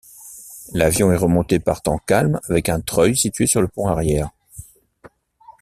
[0.73, 4.31] L’avion est remonté par temps calme avec un treuil situé sur le pont arrière.